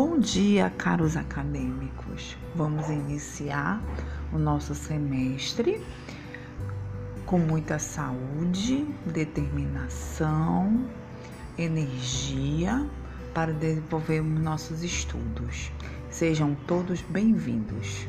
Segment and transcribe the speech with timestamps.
[0.00, 2.38] Bom dia, caros acadêmicos.
[2.54, 3.82] Vamos iniciar
[4.32, 5.84] o nosso semestre
[7.26, 10.88] com muita saúde, determinação,
[11.58, 12.88] energia
[13.34, 15.72] para desenvolvermos nossos estudos.
[16.08, 18.06] Sejam todos bem-vindos.